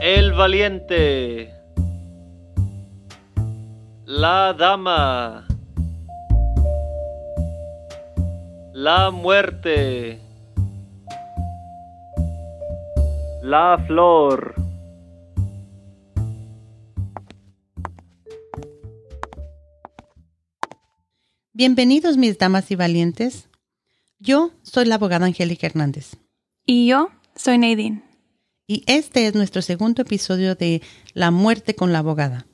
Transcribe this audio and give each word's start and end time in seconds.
El 0.00 0.32
valiente. 0.32 1.52
La 4.06 4.54
dama. 4.54 5.46
La 8.72 9.10
muerte. 9.10 10.18
La 13.42 13.76
flor. 13.86 14.54
Bienvenidos 21.52 22.16
mis 22.16 22.38
damas 22.38 22.70
y 22.70 22.76
valientes. 22.76 23.50
Yo 24.18 24.50
soy 24.62 24.86
la 24.86 24.94
abogada 24.94 25.26
Angélica 25.26 25.66
Hernández. 25.66 26.16
Y 26.64 26.86
yo 26.86 27.10
soy 27.36 27.58
Nadine. 27.58 28.09
Y 28.70 28.84
este 28.86 29.26
es 29.26 29.34
nuestro 29.34 29.62
segundo 29.62 30.02
episodio 30.02 30.54
de 30.54 30.80
La 31.12 31.32
muerte 31.32 31.74
con 31.74 31.92
la 31.92 31.98
abogada. 31.98 32.46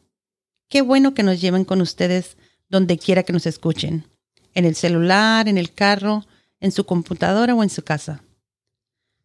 Qué 0.70 0.80
bueno 0.80 1.12
que 1.12 1.22
nos 1.22 1.42
lleven 1.42 1.66
con 1.66 1.82
ustedes 1.82 2.38
donde 2.70 2.96
quiera 2.96 3.22
que 3.22 3.34
nos 3.34 3.44
escuchen. 3.44 4.08
En 4.54 4.64
el 4.64 4.76
celular, 4.76 5.46
en 5.46 5.58
el 5.58 5.74
carro, 5.74 6.24
en 6.58 6.72
su 6.72 6.86
computadora 6.86 7.54
o 7.54 7.62
en 7.62 7.68
su 7.68 7.82
casa. 7.82 8.24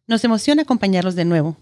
Nos 0.06 0.22
emociona 0.22 0.64
acompañarlos 0.64 1.14
de 1.14 1.24
nuevo. 1.24 1.56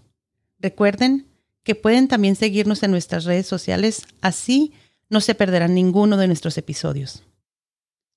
Recuerden 0.59 1.25
que 1.63 1.75
pueden 1.75 2.09
también 2.09 2.35
seguirnos 2.35 2.83
en 2.83 2.91
nuestras 2.91 3.23
redes 3.23 3.47
sociales, 3.47 4.07
así 4.19 4.73
no 5.07 5.21
se 5.21 5.33
perderán 5.33 5.73
ninguno 5.73 6.17
de 6.17 6.27
nuestros 6.27 6.57
episodios. 6.57 7.23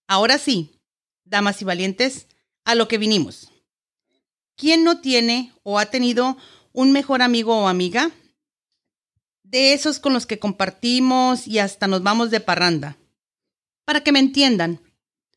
Ahora 0.09 0.37
sí, 0.37 0.81
damas 1.25 1.63
y 1.63 1.65
valientes, 1.65 2.27
a 2.65 2.75
lo 2.75 2.89
que 2.89 2.99
vinimos. 2.99 3.53
¿Quién 4.57 4.83
no 4.83 5.01
tiene 5.01 5.53
o 5.63 5.79
ha 5.79 5.87
tenido 5.87 6.37
un 6.75 6.93
mejor 6.93 7.23
amigo 7.23 7.57
o 7.57 7.69
amiga? 7.69 8.11
De 9.43 9.73
esos 9.73 9.99
con 10.01 10.13
los 10.13 10.27
que 10.27 10.39
compartimos 10.39 11.47
y 11.47 11.61
hasta 11.61 11.87
nos 11.87 12.03
vamos 12.03 12.31
de 12.31 12.41
parranda. 12.41 12.99
Para 13.87 14.03
que 14.03 14.13
me 14.13 14.19
entiendan, 14.19 14.81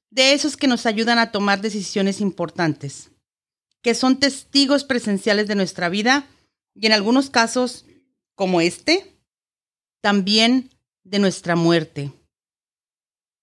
de 0.09 0.33
esos 0.33 0.57
que 0.57 0.67
nos 0.67 0.85
ayudan 0.85 1.19
a 1.19 1.31
tomar 1.31 1.61
decisiones 1.61 2.19
importantes, 2.21 3.11
que 3.81 3.93
son 3.93 4.19
testigos 4.19 4.83
presenciales 4.83 5.47
de 5.47 5.55
nuestra 5.55 5.89
vida 5.89 6.27
y 6.73 6.87
en 6.87 6.93
algunos 6.93 7.29
casos, 7.29 7.85
como 8.35 8.59
este, 8.59 9.15
también 10.01 10.71
de 11.03 11.19
nuestra 11.19 11.55
muerte. 11.55 12.11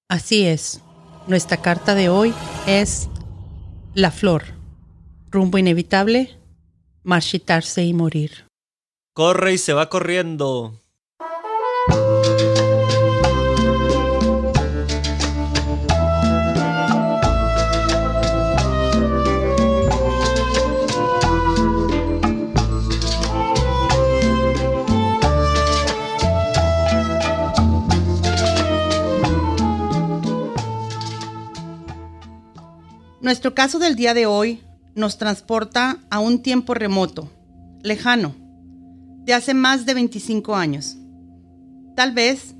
Así 0.08 0.46
es. 0.46 0.80
Nuestra 1.28 1.58
carta 1.62 1.94
de 1.94 2.08
hoy 2.08 2.34
es 2.66 3.08
La 3.94 4.10
flor, 4.10 4.44
rumbo 5.30 5.58
inevitable, 5.58 6.36
marchitarse 7.04 7.84
y 7.84 7.92
morir. 7.92 8.46
Corre 9.12 9.52
y 9.52 9.58
se 9.58 9.72
va 9.72 9.88
corriendo. 9.88 10.80
Nuestro 33.20 33.54
caso 33.54 33.78
del 33.78 33.96
día 33.96 34.12
de 34.12 34.26
hoy 34.26 34.63
nos 34.94 35.18
transporta 35.18 35.98
a 36.10 36.20
un 36.20 36.42
tiempo 36.42 36.74
remoto, 36.74 37.30
lejano, 37.82 38.34
de 39.24 39.34
hace 39.34 39.54
más 39.54 39.86
de 39.86 39.94
25 39.94 40.54
años. 40.54 40.96
Tal 41.96 42.12
vez 42.12 42.54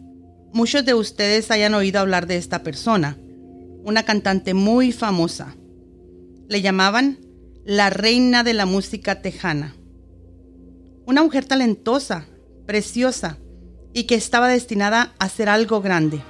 muchos 0.53 0.85
de 0.85 0.95
ustedes 0.95 1.51
hayan 1.51 1.75
oído 1.75 2.01
hablar 2.01 2.27
de 2.27 2.37
esta 2.37 2.63
persona, 2.63 3.17
una 3.85 4.03
cantante 4.03 4.55
muy 4.55 4.93
famosa. 4.93 5.55
Le 6.49 6.63
llamaban 6.63 7.19
la 7.65 7.91
reina 7.91 8.43
de 8.43 8.55
la 8.55 8.67
música 8.67 9.23
tejana. 9.23 9.75
Una 11.07 11.23
mujer 11.23 11.45
talentosa, 11.45 12.27
preciosa 12.67 13.39
y 13.93 14.05
que 14.05 14.15
estaba 14.15 14.49
destinada 14.49 15.15
a 15.19 15.29
ser 15.29 15.49
algo 15.49 15.81
grande. 15.81 16.21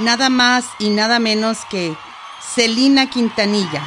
Nada 0.00 0.28
más 0.28 0.64
y 0.78 0.90
nada 0.90 1.18
menos 1.18 1.58
que 1.68 1.96
Celina 2.40 3.10
Quintanilla. 3.10 3.82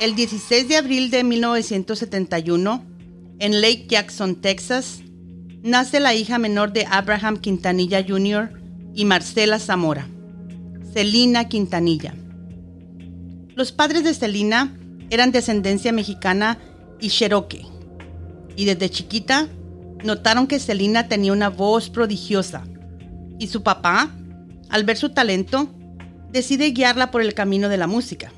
El 0.00 0.14
16 0.14 0.68
de 0.68 0.76
abril 0.76 1.10
de 1.10 1.22
1971, 1.24 2.84
en 3.38 3.60
Lake 3.60 3.86
Jackson, 3.88 4.36
Texas, 4.36 5.00
nace 5.62 6.00
la 6.00 6.14
hija 6.14 6.38
menor 6.38 6.72
de 6.72 6.86
Abraham 6.90 7.38
Quintanilla 7.38 8.04
Jr. 8.06 8.55
y 8.96 9.04
Marcela 9.04 9.60
Zamora, 9.60 10.08
Celina 10.94 11.48
Quintanilla. 11.48 12.14
Los 13.54 13.70
padres 13.70 14.02
de 14.04 14.14
Celina 14.14 14.74
eran 15.10 15.30
de 15.30 15.38
ascendencia 15.38 15.92
mexicana 15.92 16.58
y 16.98 17.10
cherokee, 17.10 17.66
y 18.56 18.64
desde 18.64 18.90
chiquita 18.90 19.48
notaron 20.02 20.46
que 20.46 20.58
Celina 20.58 21.08
tenía 21.08 21.34
una 21.34 21.50
voz 21.50 21.90
prodigiosa, 21.90 22.64
y 23.38 23.48
su 23.48 23.62
papá, 23.62 24.10
al 24.70 24.84
ver 24.84 24.96
su 24.96 25.10
talento, 25.10 25.68
decide 26.32 26.70
guiarla 26.70 27.10
por 27.10 27.20
el 27.20 27.34
camino 27.34 27.68
de 27.68 27.76
la 27.76 27.86
música. 27.86 28.32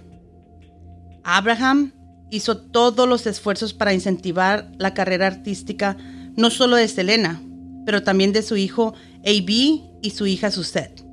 Abraham 1.23 1.93
hizo 2.31 2.59
todos 2.59 3.09
los 3.09 3.27
esfuerzos 3.27 3.75
para 3.75 3.95
incentivar 3.95 4.73
la 4.77 4.93
carrera 4.93 5.29
artística 5.29 5.97
no 6.37 6.51
solo 6.51 6.77
de 6.77 6.89
Selena, 6.89 7.41
pero 7.87 8.03
también 8.03 8.33
de 8.33 8.43
su 8.43 8.57
hijo 8.57 8.95
A.B. 9.25 9.88
y 10.03 10.11
su 10.11 10.27
hija 10.27 10.51
Suzette. 10.51 11.05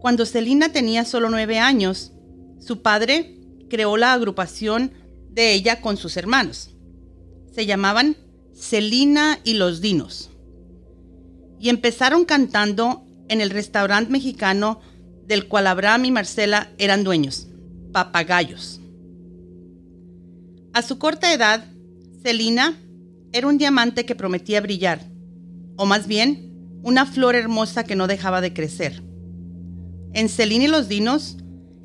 Cuando 0.00 0.24
Selena 0.24 0.70
tenía 0.70 1.04
solo 1.04 1.28
nueve 1.30 1.58
años, 1.58 2.12
su 2.58 2.82
padre 2.82 3.36
creó 3.68 3.96
la 3.96 4.12
agrupación 4.12 4.92
de 5.30 5.52
ella 5.52 5.80
con 5.80 5.96
sus 5.96 6.16
hermanos. 6.16 6.70
Se 7.54 7.66
llamaban 7.66 8.16
Selena 8.54 9.38
y 9.44 9.54
los 9.54 9.80
Dinos. 9.80 10.30
Y 11.58 11.68
empezaron 11.68 12.24
cantando 12.24 13.04
en 13.28 13.40
el 13.40 13.50
restaurante 13.50 14.10
mexicano 14.10 14.80
del 15.26 15.46
cual 15.46 15.66
Abraham 15.66 16.06
y 16.06 16.10
Marcela 16.10 16.70
eran 16.78 17.04
dueños, 17.04 17.46
Papagayos. 17.92 18.80
A 20.72 20.82
su 20.82 20.98
corta 20.98 21.32
edad, 21.32 21.64
Celina 22.22 22.76
era 23.32 23.46
un 23.46 23.58
diamante 23.58 24.04
que 24.04 24.14
prometía 24.14 24.60
brillar, 24.60 25.00
o 25.76 25.86
más 25.86 26.06
bien, 26.06 26.49
una 26.82 27.06
flor 27.06 27.34
hermosa 27.34 27.84
que 27.84 27.96
no 27.96 28.06
dejaba 28.06 28.40
de 28.40 28.52
crecer. 28.52 29.02
En 30.12 30.28
Celina 30.28 30.64
y 30.64 30.68
los 30.68 30.88
Dinos, 30.88 31.36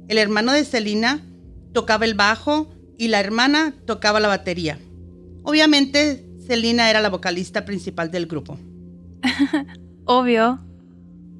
el 0.07 0.18
hermano 0.18 0.51
de 0.51 0.65
Celina 0.65 1.25
tocaba 1.74 2.06
el 2.06 2.13
bajo 2.13 2.74
y 2.97 3.09
la 3.09 3.19
hermana 3.19 3.75
tocaba 3.86 4.19
la 4.19 4.27
batería. 4.27 4.80
Obviamente, 5.44 6.25
Selena 6.45 6.89
era 6.89 7.01
la 7.01 7.09
vocalista 7.09 7.65
principal 7.65 8.12
del 8.12 8.27
grupo. 8.27 8.57
Obvio. 10.06 10.59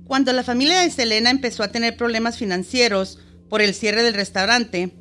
Cuando 0.06 0.34
la 0.34 0.44
familia 0.44 0.82
de 0.82 0.92
Selena 0.92 1.30
empezó 1.30 1.64
a 1.64 1.72
tener 1.72 1.98
problemas 1.98 2.38
financieros 2.38 3.20
por 3.50 3.62
el 3.62 3.74
cierre 3.74 4.04
del 4.04 4.14
restaurante, 4.14 4.94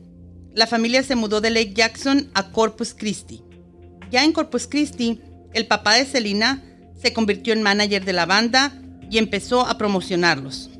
la 0.55 0.67
familia 0.67 1.03
se 1.03 1.17
mudó 1.17 1.41
de 1.41 1.51
Lake 1.51 1.75
Jackson 1.75 2.31
a 2.35 2.51
Corpus 2.51 2.95
Christi. 2.95 3.43
Ya 4.11 4.25
en 4.25 4.33
Corpus 4.33 4.67
Christi, 4.67 5.21
el 5.53 5.67
papá 5.67 5.95
de 5.95 6.07
Selena 6.07 6.63
se 7.05 7.13
convirtió 7.13 7.53
en 7.53 7.61
manager 7.61 8.03
de 8.07 8.15
la 8.15 8.25
banda 8.25 8.73
y 9.11 9.19
empezó 9.19 9.67
a 9.67 9.77
promocionarlos. 9.77 10.71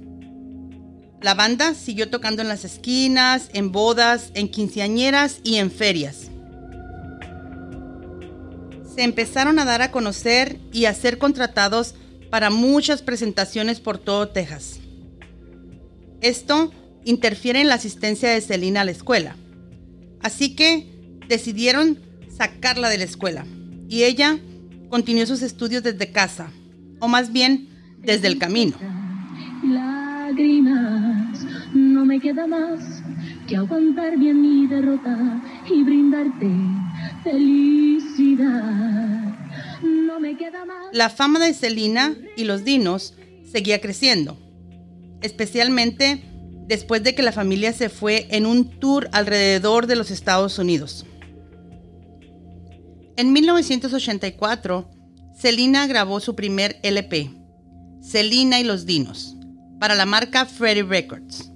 La 1.21 1.35
banda 1.35 1.75
siguió 1.75 2.09
tocando 2.09 2.41
en 2.41 2.49
las 2.49 2.65
esquinas, 2.65 3.51
en 3.53 3.73
bodas, 3.73 4.31
en 4.33 4.49
quinceañeras 4.49 5.41
y 5.45 5.57
en 5.57 5.71
ferias. 5.71 6.31
Se 8.97 9.03
empezaron 9.03 9.59
a 9.59 9.67
dar 9.67 9.83
a 9.83 9.91
conocer 9.91 10.59
y 10.73 10.87
a 10.87 10.95
ser 10.95 11.19
contratados 11.19 11.95
para 12.31 12.49
muchas 12.49 13.03
presentaciones 13.03 13.81
por 13.81 13.99
todo 13.99 14.29
Texas. 14.29 14.81
Esto 16.23 16.73
interfiere 17.05 17.61
en 17.61 17.69
la 17.69 17.75
asistencia 17.75 18.31
de 18.31 18.41
Selena 18.41 18.81
a 18.81 18.85
la 18.85 18.93
escuela. 18.93 19.37
Así 20.23 20.57
que 20.57 21.19
decidieron 21.29 22.01
sacarla 22.35 22.89
de 22.89 22.97
la 22.97 23.05
escuela 23.05 23.45
y 23.91 24.05
ella 24.05 24.41
continuó 24.95 25.27
sus 25.27 25.43
estudios 25.43 25.83
desde 25.83 26.13
casa, 26.13 26.53
o 27.01 27.09
más 27.09 27.33
bien 27.33 27.69
desde 27.99 28.29
el 28.29 28.39
camino. 28.39 28.77
Lágrimas, 29.65 31.45
no 31.75 32.05
me 32.05 32.21
queda 32.21 32.47
más 32.47 33.03
que 33.49 33.57
aguantar 33.57 34.17
bien 34.17 34.41
mi 34.41 34.69
derrota 34.69 35.43
y 35.69 35.83
brindarte 35.83 36.49
felicidad. 37.25 38.55
No 39.83 40.21
me 40.21 40.37
queda 40.37 40.65
más. 40.65 40.87
La 40.93 41.11
fama 41.11 41.41
de 41.41 41.55
Selena 41.55 42.15
y 42.37 42.45
los 42.45 42.63
Dinos 42.63 43.15
seguía 43.51 43.81
creciendo, 43.81 44.39
especialmente 45.23 46.23
después 46.69 47.03
de 47.03 47.17
que 47.17 47.25
la 47.25 47.33
familia 47.33 47.73
se 47.73 47.89
fue 47.89 48.29
en 48.31 48.47
un 48.47 48.79
tour 48.79 49.09
alrededor 49.11 49.89
de 49.89 49.97
los 49.97 50.13
Estados 50.13 50.57
Unidos. 50.61 51.05
En 53.17 53.33
1984, 53.33 54.91
Selena 55.39 55.87
grabó 55.87 56.19
su 56.19 56.35
primer 56.35 56.81
LP, 56.83 57.31
Selena 58.01 58.59
y 58.59 58.65
los 58.65 58.87
Dinos, 58.87 59.37
para 59.79 59.95
la 59.95 60.05
marca 60.05 60.47
Freddie 60.47 60.83
Records. 60.83 61.53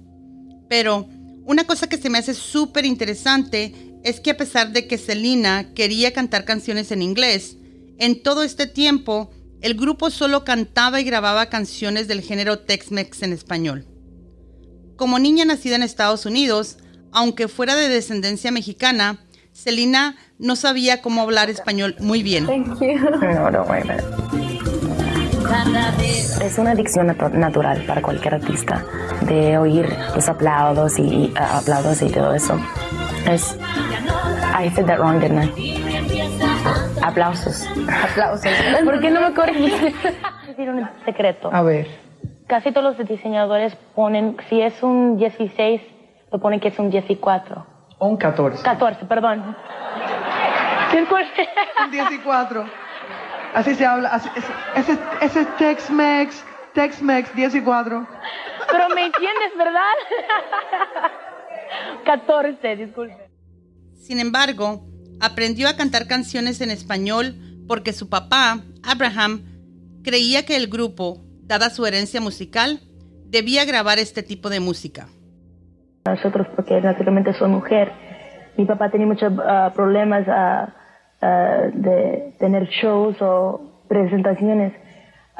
Pero 0.69 1.09
una 1.43 1.65
cosa 1.65 1.87
que 1.87 1.97
se 1.97 2.09
me 2.09 2.17
hace 2.17 2.33
súper 2.33 2.85
interesante 2.85 3.73
es 4.03 4.21
que 4.21 4.31
a 4.31 4.37
pesar 4.37 4.71
de 4.71 4.87
que 4.87 4.97
Selena 4.97 5.73
quería 5.73 6.13
cantar 6.13 6.45
canciones 6.45 6.91
en 6.91 7.01
inglés, 7.01 7.57
en 7.97 8.23
todo 8.23 8.43
este 8.43 8.65
tiempo 8.65 9.31
el 9.61 9.73
grupo 9.73 10.09
solo 10.09 10.45
cantaba 10.45 11.01
y 11.01 11.03
grababa 11.03 11.47
canciones 11.47 12.07
del 12.07 12.21
género 12.21 12.59
Tex-Mex 12.59 13.23
en 13.23 13.33
español. 13.33 13.85
Como 14.95 15.19
niña 15.19 15.43
nacida 15.43 15.75
en 15.75 15.83
Estados 15.83 16.25
Unidos, 16.25 16.77
aunque 17.11 17.49
fuera 17.49 17.75
de 17.75 17.89
descendencia 17.89 18.51
mexicana, 18.51 19.25
Selena 19.51 20.15
no 20.39 20.55
sabía 20.55 21.01
cómo 21.01 21.21
hablar 21.21 21.49
español 21.49 21.95
muy 21.99 22.23
bien. 22.23 22.45
No, 22.45 22.51
don't 23.51 23.69
worry 23.69 23.81
about 23.81 23.99
it. 23.99 24.05
Es 26.41 26.57
una 26.57 26.71
adicción 26.71 27.07
natu- 27.07 27.31
natural 27.31 27.83
para 27.85 28.01
cualquier 28.01 28.35
artista 28.35 28.83
de 29.21 29.57
oír 29.57 29.87
los 30.15 30.27
aplausos 30.29 30.97
y, 30.99 31.01
y, 31.03 31.33
ah, 31.35 31.59
aplausos 31.59 32.01
y 32.01 32.09
todo 32.09 32.33
eso. 32.33 32.57
Es, 33.29 33.57
I 34.59 34.69
said 34.69 34.85
that 34.85 34.99
wrong, 34.99 35.19
didn't 35.19 35.43
I? 35.57 35.83
Aplausos. 37.01 37.67
Aplausos. 38.11 38.45
¿Por 38.85 38.99
qué 39.01 39.11
no 39.11 39.21
me 39.21 39.33
corriges? 39.33 39.93
decir 40.47 40.69
un 40.69 40.87
secreto. 41.05 41.49
A 41.51 41.61
ver. 41.61 41.87
Casi 42.47 42.71
todos 42.71 42.97
los 42.97 43.07
diseñadores 43.07 43.75
ponen, 43.95 44.37
si 44.49 44.61
es 44.61 44.81
un 44.81 45.17
16, 45.17 45.81
lo 46.31 46.39
ponen 46.39 46.59
que 46.59 46.69
es 46.69 46.79
un 46.79 46.89
14. 46.91 47.55
Un 47.99 48.17
14. 48.17 48.63
14, 48.63 49.05
perdón. 49.05 49.55
Disculpe. 50.91 51.49
Un 51.85 52.19
14. 52.23 52.71
Así 53.53 53.75
se 53.75 53.85
habla. 53.85 54.09
así- 54.09 54.29
ese, 54.35 54.51
ese, 54.75 54.99
ese 55.21 55.41
es 55.41 55.57
Tex-Mex. 55.57 56.43
Tex-Mex 56.73 57.29
14. 57.31 58.07
Pero 58.71 58.89
me 58.95 59.05
entiendes, 59.05 59.51
¿verdad? 59.57 59.95
14, 62.05 62.75
disculpe. 62.75 63.29
Sin 63.95 64.19
embargo, 64.19 64.81
aprendió 65.19 65.67
a 65.67 65.75
cantar 65.75 66.07
canciones 66.07 66.61
en 66.61 66.71
español 66.71 67.35
porque 67.67 67.93
su 67.93 68.09
papá, 68.09 68.59
Abraham, 68.83 69.43
creía 70.03 70.45
que 70.45 70.55
el 70.55 70.67
grupo, 70.67 71.21
dada 71.43 71.69
su 71.69 71.85
herencia 71.85 72.21
musical, 72.21 72.79
debía 73.25 73.65
grabar 73.65 73.99
este 73.99 74.23
tipo 74.23 74.49
de 74.49 74.59
música. 74.59 75.07
Nosotros, 76.05 76.47
porque 76.55 76.79
naturalmente 76.81 77.33
soy 77.33 77.49
mujer, 77.49 77.91
mi 78.57 78.65
papá 78.65 78.89
tenía 78.89 79.05
muchos 79.07 79.31
ah, 79.45 79.71
problemas 79.75 80.27
ah, 80.27 80.73
ah, 81.21 81.67
de 81.73 82.33
tener 82.39 82.67
shows 82.69 83.21
o 83.21 83.61
presentaciones, 83.87 84.73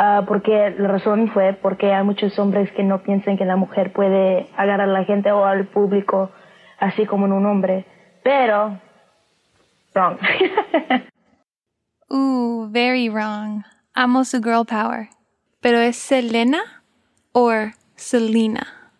Ah, 0.02 0.24
porque 0.26 0.74
la 0.78 0.88
razón 0.88 1.30
fue 1.34 1.52
porque 1.62 1.92
hay 1.94 2.06
muchos 2.06 2.40
hombres 2.40 2.72
que 2.72 2.84
no 2.86 3.04
piensan 3.04 3.38
que 3.38 3.44
la 3.44 3.58
mujer 3.58 3.92
puede 3.92 4.48
agarrar 4.56 4.88
a 4.88 4.94
la 4.94 5.04
gente 5.04 5.30
o 5.34 5.44
al 5.44 5.66
público 5.68 6.32
así 6.80 7.06
como 7.06 7.26
en 7.26 7.34
un 7.34 7.46
hombre, 7.46 7.86
pero 8.24 8.80
wrong. 9.94 10.18
Ooh, 12.10 12.70
very 12.72 13.10
wrong. 13.10 13.64
Amo 13.94 14.24
su 14.24 14.42
girl 14.42 14.66
power. 14.66 15.10
¿Pero 15.60 15.80
es 15.80 15.98
Selena 15.98 16.62
o 17.34 17.52
Selena? 17.96 18.94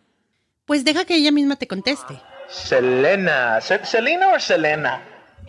Pues 0.66 0.84
deja 0.84 1.06
que 1.06 1.16
ella 1.16 1.32
misma 1.32 1.56
te 1.56 1.68
conteste. 1.68 2.16
Selena. 2.50 3.62
Se- 3.62 3.86
Selena 3.86 4.28
or 4.34 4.42
Selena? 4.42 5.00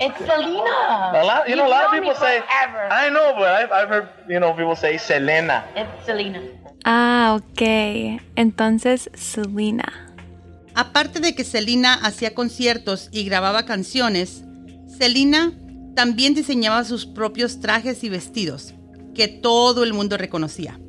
It's 0.00 0.16
Selena. 0.16 1.12
A 1.12 1.24
lot, 1.24 1.48
you 1.48 1.56
know, 1.56 1.66
a 1.66 1.68
lot 1.68 1.84
of 1.84 1.92
people 1.92 2.14
say. 2.14 2.40
forever. 2.40 2.88
I 2.90 3.10
know, 3.10 3.34
but 3.36 3.48
I've, 3.48 3.70
I've 3.70 3.88
heard, 3.90 4.08
you 4.28 4.40
know, 4.40 4.54
people 4.54 4.74
say 4.74 4.96
Selena. 4.96 5.66
It's 5.76 6.06
Selena. 6.06 6.40
Ah, 6.86 7.36
ok. 7.38 8.18
Entonces, 8.34 9.10
Selena. 9.12 9.84
Aparte 10.74 11.20
de 11.20 11.34
que 11.34 11.44
Selena 11.44 11.94
hacía 12.02 12.34
conciertos 12.34 13.10
y 13.12 13.24
grababa 13.24 13.66
canciones, 13.66 14.42
Selena 14.86 15.52
también 15.94 16.34
diseñaba 16.34 16.84
sus 16.84 17.04
propios 17.04 17.60
trajes 17.60 18.02
y 18.02 18.08
vestidos, 18.08 18.72
que 19.14 19.28
todo 19.28 19.84
el 19.84 19.92
mundo 19.92 20.16
reconocía. 20.16 20.80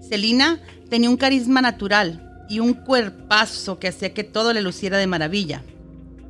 Selena 0.00 0.58
tenía 0.88 1.08
un 1.08 1.16
carisma 1.16 1.60
natural 1.60 2.44
y 2.48 2.58
un 2.58 2.74
cuerpazo 2.74 3.78
que 3.78 3.86
hacía 3.86 4.12
que 4.12 4.24
todo 4.24 4.52
le 4.52 4.62
luciera 4.62 4.98
de 4.98 5.06
maravilla. 5.06 5.62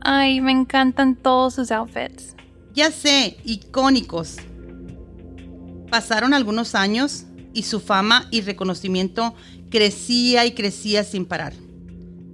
Ay, 0.01 0.41
me 0.41 0.53
encantan 0.53 1.15
todos 1.17 1.55
sus 1.55 1.71
outfits. 1.71 2.35
Ya 2.75 2.91
sé, 2.91 3.37
icónicos. 3.45 4.37
Pasaron 5.91 6.35
algunos 6.35 6.75
años 6.75 7.25
y 7.53 7.65
su 7.65 7.81
fama 7.81 8.27
y 8.31 8.41
reconocimiento 8.43 9.35
crecía 9.71 10.47
y 10.47 10.53
crecía 10.53 11.05
sin 11.05 11.27
parar. 11.27 11.53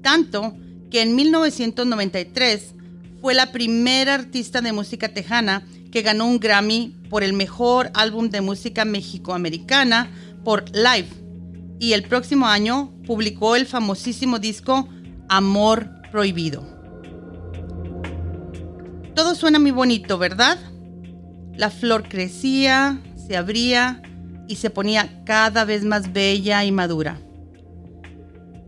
Tanto 0.03 0.55
que 0.91 1.03
en 1.03 1.17
1993 1.17 2.75
fue 3.21 3.35
la 3.35 3.51
primera 3.51 4.15
artista 4.15 4.61
de 4.61 4.73
música 4.73 5.09
tejana 5.09 5.67
que 5.91 6.03
ganó 6.03 6.27
un 6.27 6.39
Grammy 6.39 6.95
por 7.09 7.25
el 7.25 7.33
mejor 7.33 7.91
álbum 7.95 8.29
de 8.29 8.41
música 8.41 8.85
mexicoamericana 8.85 10.11
por 10.45 10.65
Live. 10.71 11.09
Y 11.81 11.95
el 11.95 12.05
próximo 12.05 12.47
año 12.47 12.93
publicó 13.07 13.57
el 13.57 13.67
famosísimo 13.67 14.39
disco 14.39 14.89
Amor 15.29 15.89
Prohibido. 16.13 16.76
Todo 19.17 19.35
suena 19.35 19.59
muy 19.59 19.71
bonito, 19.71 20.19
¿verdad? 20.19 20.59
La 21.57 21.71
flor 21.71 22.07
crecía, 22.07 23.01
se 23.27 23.35
abría 23.35 24.03
y 24.47 24.57
se 24.57 24.69
ponía 24.69 25.25
cada 25.25 25.65
vez 25.65 25.85
más 25.85 26.13
bella 26.13 26.63
y 26.67 26.71
madura. 26.71 27.19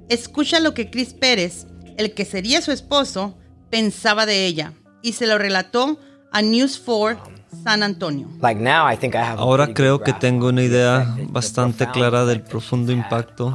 Escucha 0.08 0.58
lo 0.58 0.72
que 0.72 0.88
Chris 0.88 1.12
Pérez, 1.12 1.66
el 1.98 2.14
que 2.14 2.24
sería 2.24 2.62
su 2.62 2.72
esposo, 2.72 3.36
pensaba 3.68 4.24
de 4.24 4.46
ella 4.46 4.72
y 5.02 5.12
se 5.12 5.26
lo 5.26 5.36
relató 5.36 6.00
a 6.32 6.40
News 6.40 6.80
4 6.82 7.18
San 7.62 7.82
Antonio. 7.82 8.28
Like 8.40 8.58
now, 8.58 8.90
I 8.90 8.96
think 8.96 9.14
I 9.14 9.18
have 9.18 9.38
a 9.38 9.42
Ahora 9.42 9.74
creo 9.74 10.00
que 10.00 10.14
tengo 10.14 10.48
una 10.48 10.62
idea 10.62 11.14
bastante 11.28 11.90
clara 11.90 12.24
del 12.24 12.40
profundo 12.40 12.90
impacto 12.92 13.54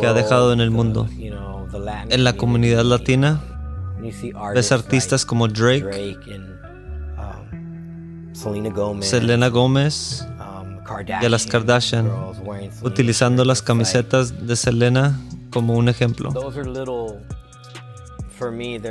que 0.00 0.06
ha 0.06 0.12
dejado 0.12 0.52
en 0.52 0.60
el 0.60 0.72
mundo. 0.72 1.08
En 2.08 2.24
la 2.24 2.32
comunidad 2.32 2.84
latina 2.84 3.55
ves 4.54 4.72
artistas 4.72 5.24
como 5.24 5.48
Drake, 5.48 5.84
um, 7.18 9.02
Selena 9.02 9.48
Gómez 9.48 10.26
um, 10.38 10.78
y 11.20 11.24
a 11.24 11.28
las 11.28 11.46
Kardashian, 11.46 12.10
utilizando 12.82 13.44
las 13.44 13.62
camisetas 13.62 14.46
de 14.46 14.56
Selena 14.56 15.18
como 15.50 15.74
un 15.74 15.88
ejemplo. 15.88 16.32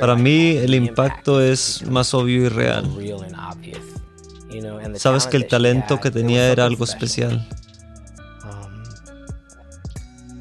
Para 0.00 0.16
mí 0.16 0.56
el 0.56 0.74
impact 0.74 0.88
impacto 0.88 1.40
es 1.40 1.84
más 1.88 2.12
obvio 2.14 2.46
y 2.46 2.48
real. 2.48 2.84
Sabes 4.96 5.26
que 5.26 5.36
el 5.36 5.46
talento 5.46 6.00
que 6.00 6.10
tenía 6.10 6.50
era 6.50 6.64
algo 6.64 6.86
special. 6.86 7.46
especial. 7.46 7.66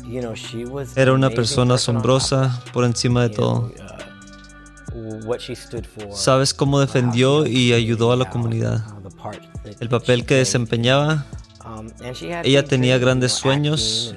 Um, 0.07 0.33
Era 0.95 1.13
una 1.13 1.29
persona 1.29 1.75
asombrosa 1.75 2.61
por 2.73 2.85
encima 2.85 3.21
de 3.23 3.29
todo. 3.29 3.71
Sabes 6.13 6.53
cómo 6.53 6.79
defendió 6.79 7.45
y 7.45 7.73
ayudó 7.73 8.11
a 8.11 8.15
la 8.15 8.29
comunidad. 8.29 8.83
uh, 9.03 9.31
El 9.79 9.89
papel 9.89 10.25
que 10.25 10.35
desempeñaba, 10.35 11.25
Um, 11.65 11.89
ella 12.43 12.63
tenía 12.63 12.99
grandes 12.99 13.31
sueños, 13.31 14.15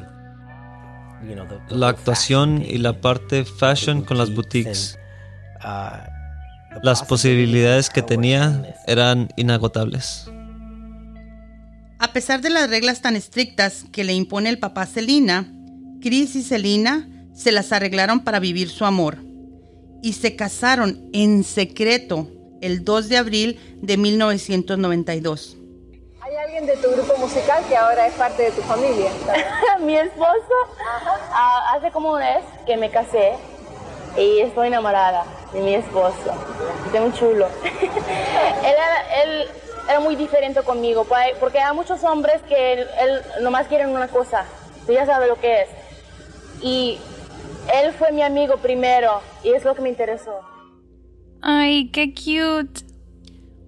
la 1.71 1.89
actuación 1.89 2.63
y 2.63 2.77
la 2.77 3.01
parte 3.01 3.47
fashion 3.47 4.03
con 4.03 4.19
las 4.19 4.35
boutiques 4.35 4.99
uh, 5.65 5.97
Las 6.83 7.03
posibilidades 7.03 7.89
que 7.89 8.03
tenía 8.03 8.77
eran 8.87 9.31
inagotables. 9.37 10.31
A 11.99 12.13
pesar 12.13 12.43
de 12.43 12.51
las 12.51 12.69
reglas 12.69 13.01
tan 13.01 13.17
estrictas 13.17 13.87
que 13.91 14.05
le 14.05 14.13
impone 14.13 14.51
el 14.51 14.59
papá 14.59 14.83
a 14.83 14.87
Selena, 14.87 15.51
Chris 16.03 16.37
y 16.37 16.43
Selena 16.43 17.09
se 17.35 17.51
las 17.51 17.73
arreglaron 17.73 18.21
para 18.21 18.41
vivir 18.41 18.69
su 18.69 18.85
amor 18.85 19.28
y 20.03 20.15
se 20.15 20.37
casaron 20.37 21.09
en 21.13 21.45
secreto 21.45 22.29
el 22.61 22.85
2 22.85 23.09
de 23.09 23.17
abril 23.17 23.79
de 23.83 23.97
1992. 23.97 25.57
¿Hay 26.21 26.37
alguien 26.37 26.67
de 26.67 26.77
tu 26.77 26.91
grupo 26.91 27.17
musical 27.19 27.65
que 27.69 27.77
ahora 27.77 28.07
es 28.07 28.15
parte 28.15 28.43
de 28.43 28.51
tu 28.51 28.61
familia? 28.63 29.11
Mi 29.81 29.97
esposo, 29.97 30.55
ah, 31.33 31.75
hace 31.75 31.91
como 31.91 32.13
un 32.13 32.19
mes 32.19 32.45
que 32.67 32.77
me 32.77 32.91
casé 32.91 33.33
y 34.17 34.41
estoy 34.41 34.67
enamorada 34.69 35.25
de 35.53 35.61
mi 35.61 35.75
esposo. 35.75 36.33
Es 36.93 37.01
muy 37.01 37.13
chulo. 37.13 37.47
él, 37.65 38.75
era, 38.75 39.23
él 39.23 39.49
era 39.89 40.01
muy 40.01 40.17
diferente 40.17 40.63
conmigo, 40.63 41.07
porque 41.41 41.59
hay 41.61 41.75
muchos 41.75 42.03
hombres 42.05 42.43
que 42.49 42.73
él, 42.75 42.87
él 43.01 43.23
nomás 43.43 43.69
quieren 43.69 43.91
una 43.91 44.09
cosa. 44.09 44.45
Tú 44.87 44.93
ya 44.93 45.07
sabes 45.07 45.29
lo 45.29 45.41
que 45.41 45.63
es. 45.63 45.69
Y 46.61 46.99
él 47.75 47.93
fue 47.93 48.13
mi 48.13 48.23
amigo 48.23 48.57
primero 48.59 49.21
y 49.45 49.51
es 49.51 49.65
lo 49.65 49.75
que 49.75 49.83
me 49.83 49.89
interesó. 49.89 50.41
Ay, 51.41 51.91
qué 51.91 52.13
cute. 52.13 52.81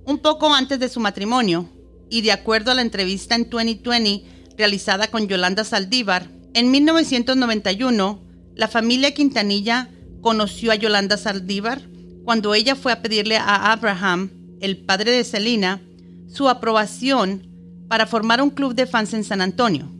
Un 0.04 0.18
poco 0.18 0.52
antes 0.52 0.78
de 0.80 0.88
su 0.88 1.00
matrimonio, 1.00 1.68
y 2.08 2.22
de 2.22 2.32
acuerdo 2.32 2.72
a 2.72 2.74
la 2.74 2.82
entrevista 2.82 3.36
en 3.36 3.48
2020 3.48 4.24
realizada 4.56 5.08
con 5.08 5.28
Yolanda 5.28 5.64
Saldívar, 5.64 6.28
en 6.52 6.70
1991, 6.70 8.20
la 8.56 8.68
familia 8.68 9.14
Quintanilla 9.14 9.88
conoció 10.20 10.72
a 10.72 10.74
Yolanda 10.74 11.16
Saldívar 11.16 11.80
cuando 12.24 12.54
ella 12.54 12.74
fue 12.74 12.92
a 12.92 13.02
pedirle 13.02 13.36
a 13.36 13.72
Abraham, 13.72 14.30
el 14.60 14.78
padre 14.78 15.12
de 15.12 15.24
Selena, 15.24 15.80
su 16.28 16.48
aprobación 16.48 17.46
para 17.88 18.06
formar 18.06 18.42
un 18.42 18.50
club 18.50 18.74
de 18.74 18.86
fans 18.86 19.14
en 19.14 19.24
San 19.24 19.40
Antonio, 19.40 19.90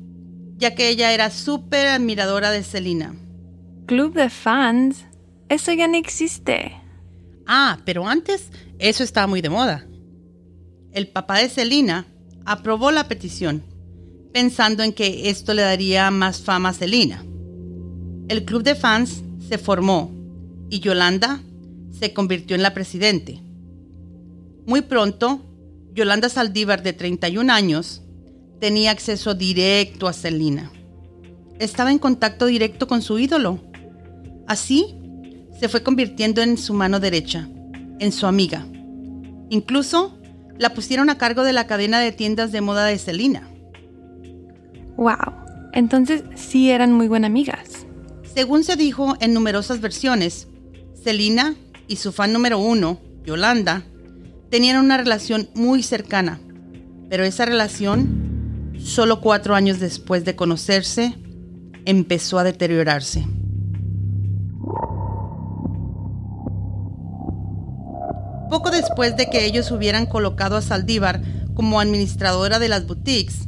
ya 0.57 0.75
que 0.75 0.89
ella 0.89 1.13
era 1.13 1.31
súper 1.31 1.87
admiradora 1.87 2.51
de 2.51 2.63
Selena. 2.63 3.15
Club 3.91 4.15
de 4.15 4.31
fans. 4.31 5.05
Eso 5.49 5.73
ya 5.73 5.89
no 5.89 5.97
existe. 5.97 6.81
Ah, 7.45 7.81
pero 7.85 8.07
antes 8.07 8.53
eso 8.79 9.03
estaba 9.03 9.27
muy 9.27 9.41
de 9.41 9.51
moda. 9.51 9.85
El 10.93 11.09
papá 11.09 11.39
de 11.39 11.49
Selena 11.49 12.07
aprobó 12.45 12.93
la 12.93 13.09
petición, 13.09 13.65
pensando 14.33 14.85
en 14.85 14.93
que 14.93 15.29
esto 15.29 15.55
le 15.55 15.63
daría 15.63 16.09
más 16.13 16.41
fama 16.41 16.69
a 16.69 16.73
Selena. 16.73 17.25
El 18.29 18.45
club 18.45 18.63
de 18.63 18.77
fans 18.77 19.25
se 19.49 19.59
formó 19.59 20.13
y 20.71 20.79
Yolanda 20.79 21.41
se 21.99 22.13
convirtió 22.13 22.55
en 22.55 22.63
la 22.63 22.75
presidente. 22.75 23.43
Muy 24.67 24.83
pronto, 24.83 25.45
Yolanda 25.95 26.29
Saldívar, 26.29 26.85
de 26.85 26.93
31 26.93 27.53
años, 27.53 28.03
tenía 28.61 28.93
acceso 28.93 29.35
directo 29.35 30.07
a 30.07 30.13
Selena. 30.13 30.71
Estaba 31.59 31.91
en 31.91 31.99
contacto 31.99 32.47
directo 32.47 32.87
con 32.87 33.03
su 33.03 33.19
ídolo. 33.19 33.69
Así, 34.51 34.97
se 35.61 35.69
fue 35.69 35.85
convirtiendo 35.85 36.43
en 36.43 36.59
su 36.59 36.75
mano 36.75 36.99
derecha, 36.99 37.49
en 38.01 38.11
su 38.11 38.27
amiga. 38.27 38.67
Incluso 39.49 40.19
la 40.59 40.75
pusieron 40.75 41.09
a 41.09 41.19
cargo 41.19 41.45
de 41.45 41.53
la 41.53 41.69
cadena 41.69 42.01
de 42.01 42.11
tiendas 42.11 42.51
de 42.51 42.61
moda 42.61 42.87
de 42.87 42.99
Selena. 42.99 43.49
Wow. 44.97 45.71
Entonces 45.73 46.25
sí 46.35 46.69
eran 46.73 46.93
muy 46.93 47.07
buenas 47.07 47.29
amigas. 47.29 47.87
Según 48.35 48.65
se 48.65 48.75
dijo 48.75 49.15
en 49.21 49.35
numerosas 49.35 49.81
versiones, 49.81 50.49
Selena 51.01 51.55
y 51.87 51.95
su 51.95 52.11
fan 52.11 52.33
número 52.33 52.59
uno, 52.59 52.99
Yolanda, 53.25 53.85
tenían 54.51 54.85
una 54.85 54.97
relación 54.97 55.49
muy 55.55 55.85
cercana, 55.85 56.41
pero 57.09 57.23
esa 57.23 57.45
relación, 57.45 58.73
solo 58.85 59.21
cuatro 59.21 59.55
años 59.55 59.79
después 59.79 60.25
de 60.25 60.35
conocerse, 60.35 61.15
empezó 61.85 62.41
a 62.41 62.43
deteriorarse. 62.43 63.25
Poco 68.51 68.73
después 68.73 69.17
de 69.17 69.31
que 69.31 69.47
ellos 69.47 69.71
hubieran 69.71 70.07
colocado 70.07 70.57
a 70.57 70.61
Saldívar 70.61 71.23
como 71.55 71.81
administradora 71.81 72.59
de 72.59 72.69
las 72.69 72.85
boutiques, 72.85 73.47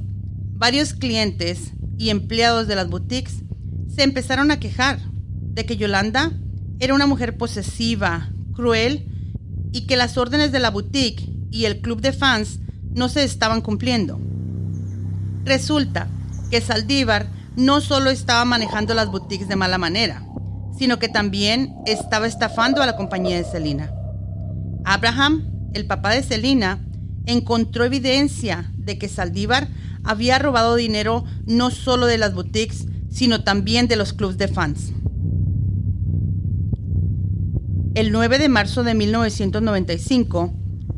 varios 0.53 0.95
clientes 0.95 1.73
y 1.99 2.11
empleados 2.11 2.69
de 2.69 2.77
las 2.77 2.89
boutiques 2.89 3.43
se 3.93 4.05
empezaron 4.05 4.53
a 4.53 4.61
quejar 4.61 5.01
de 5.41 5.67
que 5.67 5.77
Yolanda 5.77 6.31
era 6.79 6.95
una 6.95 7.09
mujer 7.09 7.37
posesiva, 7.37 8.31
cruel 8.55 9.09
y 9.73 9.87
que 9.89 9.97
las 9.97 10.17
órdenes 10.17 10.53
de 10.53 10.61
la 10.61 10.71
boutique 10.71 11.29
y 11.51 11.65
el 11.65 11.81
club 11.81 12.01
de 12.01 12.13
fans 12.13 12.61
no 12.95 13.09
se 13.09 13.25
estaban 13.25 13.61
cumpliendo. 13.61 14.21
Resulta 15.45 16.07
que 16.49 16.61
Saldívar 16.61 17.27
no 17.57 17.81
solo 17.81 18.11
estaba 18.11 18.45
manejando 18.45 18.95
las 18.95 19.09
boutiques 19.09 19.49
de 19.49 19.57
mala 19.57 19.79
manera, 19.79 20.25
sino 20.79 21.01
que 21.01 21.09
también 21.09 21.75
estaba 21.87 22.29
estafando 22.29 22.81
a 22.81 22.87
la 22.87 22.95
compañía 22.95 23.37
de 23.37 23.45
Selena. 23.45 23.93
Abraham, 24.85 25.71
el 25.75 25.87
papá 25.87 26.11
de 26.11 26.23
Selena, 26.23 26.85
encontró 27.27 27.85
evidencia 27.85 28.73
de 28.77 28.99
que 28.99 29.09
Saldívar 29.09 29.69
había 30.05 30.39
robado 30.39 30.75
dinero 30.75 31.25
no 31.47 31.71
solo 31.71 32.07
de 32.07 32.19
las 32.19 32.35
boutiques, 32.35 32.87
sino 33.11 33.45
también 33.45 33.89
de 33.89 33.97
los 33.97 34.13
clubs 34.13 34.39
de 34.39 34.49
fans. 34.49 34.93
El 37.95 38.11
9 38.11 38.39
de 38.39 38.49
marzo 38.49 38.83
de 38.85 38.95
1995, 38.95 40.53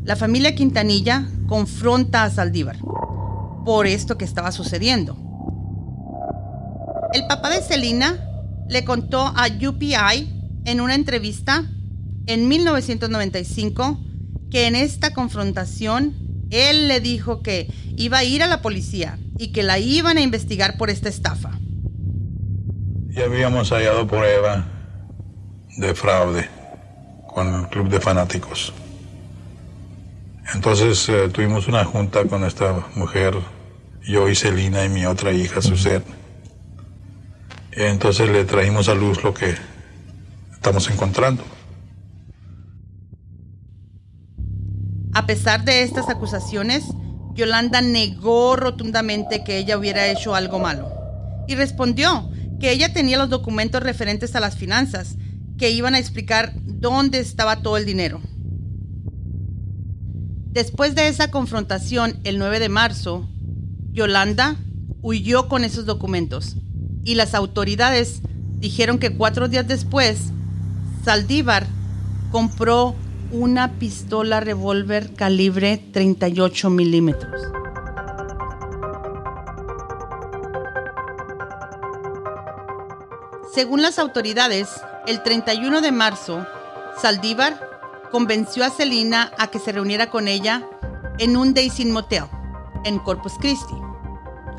la 0.04 0.16
familia 0.16 0.54
Quintanilla 0.54 1.28
confronta 1.48 2.24
a 2.24 2.30
Saldívar 2.30 2.78
por 3.64 3.86
esto 3.86 4.16
que 4.16 4.24
estaba 4.24 4.52
sucediendo. 4.52 5.16
El 7.12 7.26
papá 7.26 7.50
de 7.50 7.62
Selena 7.62 8.18
le 8.68 8.84
contó 8.84 9.20
a 9.20 9.46
UPI 9.46 10.62
en 10.64 10.80
una 10.80 10.94
entrevista 10.94 11.64
en 12.26 12.48
1995 12.48 14.00
que 14.50 14.66
en 14.66 14.76
esta 14.76 15.12
confrontación 15.12 16.14
él 16.50 16.88
le 16.88 17.00
dijo 17.00 17.42
que 17.42 17.68
iba 17.96 18.18
a 18.18 18.24
ir 18.24 18.42
a 18.42 18.46
la 18.46 18.62
policía 18.62 19.18
y 19.38 19.52
que 19.52 19.62
la 19.62 19.78
iban 19.78 20.16
a 20.16 20.20
investigar 20.20 20.76
por 20.76 20.90
esta 20.90 21.08
estafa. 21.08 21.58
Ya 23.10 23.24
habíamos 23.24 23.70
hallado 23.70 24.06
prueba 24.06 24.64
de 25.76 25.94
fraude 25.94 26.48
con 27.26 27.52
el 27.52 27.68
club 27.68 27.88
de 27.88 28.00
fanáticos. 28.00 28.72
Entonces 30.54 31.08
eh, 31.08 31.28
tuvimos 31.30 31.66
una 31.68 31.84
junta 31.84 32.24
con 32.26 32.44
esta 32.44 32.86
mujer, 32.94 33.34
yo 34.02 34.28
y 34.28 34.34
Celina 34.34 34.84
y 34.84 34.88
mi 34.88 35.06
otra 35.06 35.32
hija, 35.32 35.60
Suzette. 35.62 36.06
Entonces 37.72 38.28
le 38.28 38.44
traímos 38.44 38.88
a 38.88 38.94
luz 38.94 39.24
lo 39.24 39.34
que 39.34 39.54
estamos 40.52 40.88
encontrando. 40.90 41.42
A 45.14 45.26
pesar 45.26 45.64
de 45.64 45.84
estas 45.84 46.08
acusaciones, 46.08 46.84
Yolanda 47.34 47.80
negó 47.80 48.56
rotundamente 48.56 49.44
que 49.44 49.58
ella 49.58 49.78
hubiera 49.78 50.08
hecho 50.08 50.34
algo 50.34 50.58
malo 50.58 50.90
y 51.46 51.54
respondió 51.54 52.30
que 52.58 52.72
ella 52.72 52.92
tenía 52.92 53.18
los 53.18 53.30
documentos 53.30 53.82
referentes 53.82 54.34
a 54.34 54.40
las 54.40 54.56
finanzas 54.56 55.16
que 55.56 55.70
iban 55.70 55.94
a 55.94 55.98
explicar 55.98 56.52
dónde 56.64 57.18
estaba 57.20 57.62
todo 57.62 57.76
el 57.76 57.86
dinero. 57.86 58.20
Después 60.50 60.94
de 60.94 61.08
esa 61.08 61.30
confrontación 61.30 62.18
el 62.24 62.38
9 62.38 62.58
de 62.58 62.68
marzo, 62.68 63.28
Yolanda 63.92 64.56
huyó 65.00 65.48
con 65.48 65.62
esos 65.64 65.86
documentos 65.86 66.56
y 67.04 67.14
las 67.14 67.34
autoridades 67.34 68.20
dijeron 68.58 68.98
que 68.98 69.16
cuatro 69.16 69.48
días 69.48 69.68
después, 69.68 70.30
Saldívar 71.04 71.66
compró 72.30 72.96
una 73.34 73.72
pistola 73.72 74.38
revólver 74.38 75.12
calibre 75.14 75.76
38 75.92 76.70
milímetros. 76.70 77.42
Según 83.52 83.82
las 83.82 83.98
autoridades, 83.98 84.68
el 85.08 85.22
31 85.22 85.80
de 85.80 85.90
marzo, 85.90 86.46
Saldívar 87.00 87.58
convenció 88.12 88.64
a 88.64 88.70
Celina 88.70 89.32
a 89.36 89.48
que 89.48 89.58
se 89.58 89.72
reuniera 89.72 90.10
con 90.10 90.28
ella 90.28 90.64
en 91.18 91.36
un 91.36 91.54
Daisy 91.54 91.86
Motel 91.86 92.24
en 92.84 93.00
Corpus 93.00 93.34
Christi, 93.40 93.74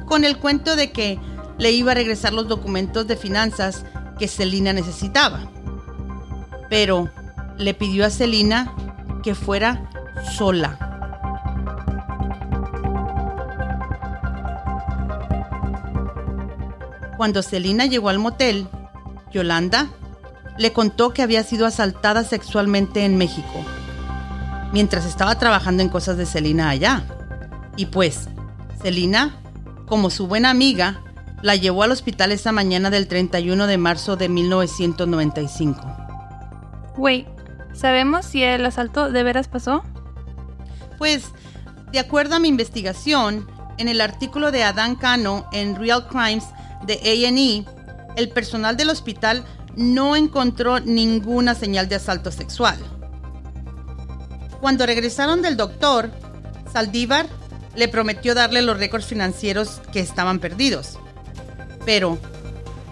con 0.05 0.25
el 0.25 0.37
cuento 0.37 0.75
de 0.75 0.91
que 0.91 1.17
le 1.57 1.71
iba 1.71 1.93
a 1.93 1.95
regresar 1.95 2.33
los 2.33 2.49
documentos 2.49 3.07
de 3.07 3.15
finanzas 3.15 3.85
que 4.19 4.27
Selina 4.27 4.73
necesitaba. 4.73 5.49
Pero 6.69 7.09
le 7.57 7.73
pidió 7.73 8.05
a 8.05 8.09
Selina 8.09 8.73
que 9.23 9.35
fuera 9.35 9.89
sola. 10.37 10.79
Cuando 17.17 17.41
Selina 17.41 17.85
llegó 17.85 18.09
al 18.09 18.19
motel, 18.19 18.67
Yolanda 19.31 19.87
le 20.57 20.73
contó 20.73 21.13
que 21.13 21.21
había 21.21 21.43
sido 21.43 21.65
asaltada 21.65 22.23
sexualmente 22.23 23.05
en 23.05 23.17
México, 23.17 23.63
mientras 24.71 25.05
estaba 25.05 25.37
trabajando 25.37 25.83
en 25.83 25.89
cosas 25.89 26.17
de 26.17 26.25
Selina 26.25 26.69
allá. 26.69 27.03
Y 27.77 27.87
pues, 27.87 28.29
Selina, 28.81 29.35
como 29.85 30.09
su 30.09 30.27
buena 30.27 30.49
amiga, 30.49 31.01
la 31.41 31.55
llevó 31.55 31.83
al 31.83 31.91
hospital 31.91 32.31
esa 32.31 32.51
mañana 32.51 32.89
del 32.89 33.07
31 33.07 33.67
de 33.67 33.77
marzo 33.77 34.15
de 34.15 34.29
1995. 34.29 35.81
Wait, 36.97 37.27
¿sabemos 37.75 38.25
si 38.25 38.43
el 38.43 38.65
asalto 38.65 39.11
de 39.11 39.23
veras 39.23 39.47
pasó? 39.47 39.83
Pues, 40.97 41.25
de 41.91 41.99
acuerdo 41.99 42.35
a 42.35 42.39
mi 42.39 42.47
investigación, 42.47 43.47
en 43.77 43.87
el 43.87 44.01
artículo 44.01 44.51
de 44.51 44.63
Adán 44.63 44.95
Cano 44.95 45.47
en 45.51 45.75
Real 45.75 46.07
Crimes 46.07 46.45
de 46.85 46.93
A&E, 46.93 47.65
el 48.15 48.29
personal 48.29 48.77
del 48.77 48.89
hospital 48.89 49.43
no 49.75 50.15
encontró 50.15 50.79
ninguna 50.79 51.55
señal 51.55 51.89
de 51.89 51.95
asalto 51.95 52.31
sexual. 52.31 52.77
Cuando 54.61 54.85
regresaron 54.85 55.41
del 55.41 55.57
doctor, 55.57 56.09
Saldívar 56.71 57.27
le 57.75 57.87
prometió 57.87 58.33
darle 58.33 58.61
los 58.61 58.77
récords 58.77 59.05
financieros 59.05 59.81
que 59.91 59.99
estaban 59.99 60.39
perdidos. 60.39 60.97
Pero 61.85 62.17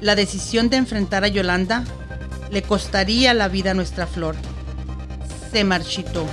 la 0.01 0.15
decisión 0.15 0.69
de 0.69 0.77
enfrentar 0.77 1.23
a 1.23 1.29
Yolanda 1.29 1.83
le 2.51 2.61
costaría 2.61 3.33
la 3.33 3.47
vida 3.47 3.71
a 3.71 3.73
nuestra 3.73 4.05
flor. 4.05 4.35
Se. 5.53 6.25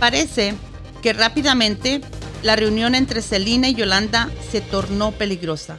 Parece 0.00 0.54
que 1.00 1.12
rápidamente 1.12 2.00
la 2.42 2.56
reunión 2.56 2.94
entre 2.94 3.22
Celina 3.22 3.68
y 3.68 3.74
Yolanda 3.74 4.30
se 4.50 4.60
tornó 4.60 5.12
peligrosa. 5.12 5.78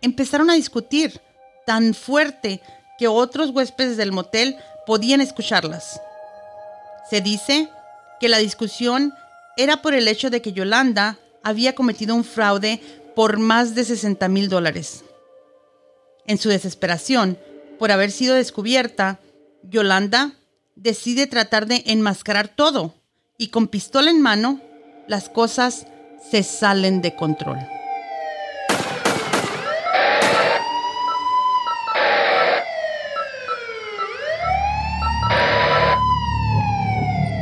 Empezaron 0.00 0.48
a 0.48 0.54
discutir 0.54 1.20
tan 1.66 1.92
fuerte 1.92 2.62
que 2.98 3.06
otros 3.06 3.50
huéspedes 3.50 3.96
del 3.96 4.12
motel 4.12 4.56
podían 4.86 5.20
escucharlas. 5.20 6.00
Se 7.08 7.20
dice 7.20 7.68
que 8.18 8.28
la 8.28 8.38
discusión 8.38 9.12
era 9.56 9.82
por 9.82 9.94
el 9.94 10.08
hecho 10.08 10.30
de 10.30 10.40
que 10.40 10.52
Yolanda 10.52 11.18
había 11.42 11.74
cometido 11.74 12.14
un 12.14 12.24
fraude 12.24 12.80
por 13.14 13.38
más 13.38 13.74
de 13.74 13.84
60 13.84 14.26
mil 14.28 14.48
dólares. 14.48 15.04
En 16.26 16.38
su 16.38 16.48
desesperación 16.48 17.38
por 17.80 17.90
haber 17.92 18.10
sido 18.10 18.34
descubierta, 18.34 19.20
Yolanda 19.62 20.32
decide 20.76 21.26
tratar 21.26 21.66
de 21.66 21.82
enmascarar 21.86 22.48
todo 22.48 22.94
y 23.38 23.48
con 23.48 23.68
pistola 23.68 24.10
en 24.10 24.20
mano, 24.20 24.60
las 25.08 25.30
cosas 25.30 25.86
se 26.30 26.42
salen 26.42 27.00
de 27.00 27.16
control. 27.16 27.56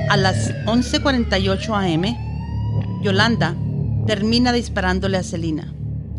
A 0.08 0.16
las 0.16 0.54
11:48 0.66 1.74
am, 1.74 3.02
Yolanda 3.02 3.56
termina 4.06 4.52
disparándole 4.52 5.16
a 5.16 5.24
Selina. 5.24 5.74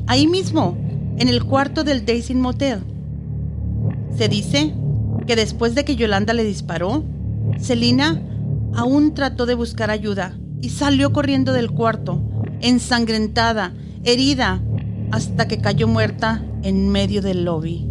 Ahí 0.08 0.28
mismo, 0.28 0.78
en 1.18 1.30
el 1.30 1.46
cuarto 1.46 1.86
del 1.86 2.06
Daisy 2.06 2.36
Motel. 2.36 2.89
Se 4.20 4.28
dice 4.28 4.74
que 5.28 5.38
después 5.38 5.76
de 5.76 5.86
que 5.86 5.96
Yolanda 5.96 6.34
le 6.34 6.44
disparó, 6.44 7.06
Selina 7.58 8.22
aún 8.76 9.14
trató 9.14 9.46
de 9.46 9.56
buscar 9.56 9.92
ayuda 9.92 10.38
y 10.62 10.72
salió 10.72 11.14
corriendo 11.14 11.54
del 11.54 11.72
cuarto, 11.72 12.22
ensangrentada, 12.60 13.72
herida, 14.04 14.62
hasta 15.12 15.48
que 15.48 15.60
cayó 15.60 15.88
muerta 15.88 16.44
en 16.64 16.90
medio 16.90 17.22
del 17.22 17.46
lobby. 17.46 17.90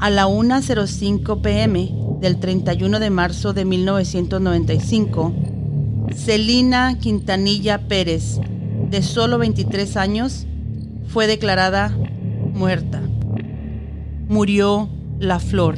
A 0.00 0.10
la 0.10 0.26
1.05 0.26 1.40
pm 1.40 1.94
del 2.20 2.40
31 2.40 2.98
de 2.98 3.10
marzo 3.10 3.52
de 3.52 3.64
1995, 3.66 5.32
Celina 6.12 6.98
Quintanilla 6.98 7.86
Pérez, 7.86 8.40
de 8.90 9.02
solo 9.04 9.38
23 9.38 9.96
años, 9.96 10.44
fue 11.06 11.28
declarada 11.28 11.96
muerta. 12.52 13.05
Murió 14.28 14.88
la 15.18 15.38
flor. 15.38 15.76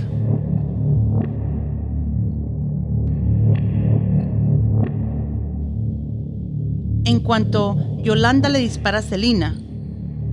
En 7.05 7.21
cuanto 7.21 7.77
Yolanda 8.03 8.49
le 8.49 8.59
dispara 8.59 8.99
a 8.99 9.03
Celina 9.03 9.55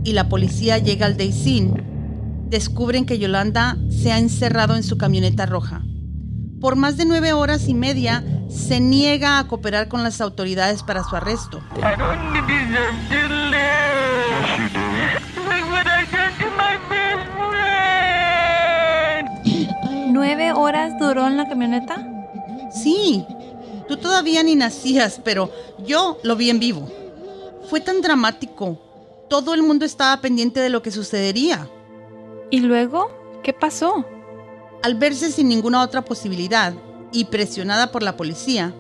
y 0.04 0.14
la 0.14 0.30
policía 0.30 0.78
llega 0.78 1.06
al 1.06 1.18
Daisy, 1.18 1.72
descubren 2.50 3.06
que 3.06 3.20
Yolanda 3.20 3.78
se 3.90 4.12
ha 4.12 4.20
encerrado 4.20 4.76
en 4.76 4.84
su 4.84 4.98
camioneta 4.98 5.46
roja. 5.46 5.84
Por 6.62 6.78
más 6.78 6.96
de 6.96 7.06
nueve 7.06 7.34
horas 7.34 7.68
y 7.68 7.74
media 7.74 8.24
se 8.50 8.80
niega 8.80 9.40
a 9.40 9.48
cooperar 9.48 9.88
con 9.88 10.04
las 10.04 10.22
autoridades 10.22 10.84
para 10.84 11.04
su 11.04 11.16
arresto. 11.16 11.62
¿Nueve 20.16 20.54
horas 20.54 20.98
duró 20.98 21.28
en 21.28 21.36
la 21.36 21.46
camioneta? 21.46 22.08
Sí, 22.72 23.26
tú 23.90 23.98
todavía 23.98 24.44
ni 24.44 24.56
nacías, 24.56 25.20
pero 25.22 25.52
yo 25.86 26.20
lo 26.24 26.38
vi 26.38 26.50
en 26.50 26.58
vivo. 26.58 26.90
Fue 27.70 27.82
tan 27.82 28.00
dramático. 28.00 28.80
Todo 29.30 29.54
el 29.54 29.62
mundo 29.62 29.84
estaba 29.84 30.22
pendiente 30.22 30.62
de 30.62 30.70
lo 30.70 30.82
que 30.82 30.90
sucedería. 30.90 31.68
¿Y 32.50 32.62
luego? 32.62 33.12
¿Qué 33.44 33.52
pasó? 33.52 34.06
Al 34.84 34.96
verse 34.96 35.34
sin 35.34 35.50
ninguna 35.50 35.82
otra 35.82 36.06
posibilidad 36.06 36.74
y 37.12 37.26
presionada 37.26 37.92
por 37.92 38.02
la 38.02 38.16
policía, 38.16 38.74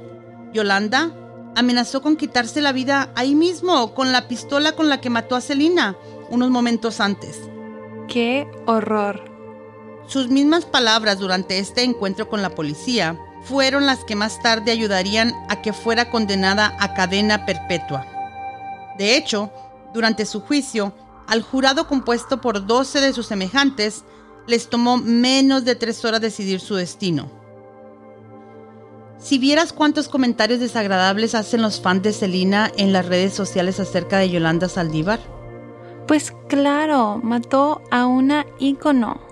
Yolanda 0.53 1.11
amenazó 1.57 2.01
con 2.01 2.15
quitarse 2.15 2.61
la 2.61 2.71
vida 2.71 3.11
ahí 3.13 3.35
mismo 3.35 3.93
con 3.93 4.13
la 4.13 4.29
pistola 4.29 4.71
con 4.71 4.87
la 4.87 5.01
que 5.01 5.09
mató 5.09 5.35
a 5.35 5.41
Celina 5.41 5.97
unos 6.29 6.49
momentos 6.49 7.01
antes. 7.01 7.41
¡Qué 8.07 8.47
horror! 8.67 9.34
Sus 10.07 10.29
mismas 10.29 10.65
palabras 10.65 11.19
durante 11.19 11.57
este 11.57 11.83
encuentro 11.83 12.29
con 12.29 12.41
la 12.41 12.51
policía 12.51 13.19
fueron 13.43 13.85
las 13.85 14.03
que 14.03 14.15
más 14.15 14.41
tarde 14.41 14.71
ayudarían 14.71 15.33
a 15.49 15.61
que 15.61 15.73
fuera 15.73 16.09
condenada 16.09 16.75
a 16.79 16.93
cadena 16.93 17.45
perpetua. 17.45 18.05
De 18.97 19.15
hecho, 19.17 19.51
durante 19.93 20.25
su 20.25 20.41
juicio, 20.41 20.93
al 21.27 21.41
jurado 21.41 21.87
compuesto 21.87 22.41
por 22.41 22.65
12 22.65 23.01
de 23.01 23.13
sus 23.13 23.25
semejantes, 23.27 24.03
les 24.47 24.69
tomó 24.69 24.97
menos 24.97 25.65
de 25.65 25.75
tres 25.75 26.05
horas 26.05 26.21
decidir 26.21 26.59
su 26.59 26.75
destino. 26.75 27.29
Si 29.17 29.39
vieras 29.39 29.73
cuántos 29.73 30.07
comentarios 30.07 30.59
desagradables 30.59 31.33
hacen 31.33 31.61
los 31.61 31.81
fans 31.81 32.03
de 32.03 32.13
Selina 32.13 32.71
en 32.77 32.93
las 32.93 33.07
redes 33.07 33.33
sociales 33.33 33.79
acerca 33.79 34.17
de 34.19 34.29
Yolanda 34.29 34.69
Saldívar. 34.69 35.19
Pues 36.07 36.31
claro, 36.47 37.19
mató 37.23 37.81
a 37.89 38.05
una 38.05 38.45
ícono. 38.59 39.24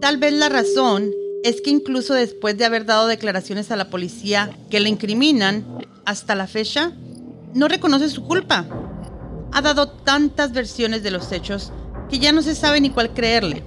Tal 0.00 0.16
vez 0.16 0.32
la 0.32 0.48
razón 0.48 1.10
es 1.44 1.60
que 1.60 1.70
incluso 1.70 2.14
después 2.14 2.56
de 2.56 2.64
haber 2.64 2.86
dado 2.86 3.06
declaraciones 3.06 3.70
a 3.70 3.76
la 3.76 3.90
policía 3.90 4.50
que 4.70 4.80
le 4.80 4.88
incriminan, 4.88 5.78
hasta 6.06 6.34
la 6.34 6.46
fecha, 6.46 6.92
no 7.54 7.68
reconoce 7.68 8.08
su 8.08 8.24
culpa. 8.24 8.66
Ha 9.52 9.60
dado 9.60 9.88
tantas 9.88 10.52
versiones 10.52 11.02
de 11.02 11.10
los 11.10 11.30
hechos 11.32 11.72
que 12.08 12.18
ya 12.18 12.32
no 12.32 12.40
se 12.40 12.54
sabe 12.54 12.80
ni 12.80 12.88
cuál 12.90 13.12
creerle. 13.12 13.62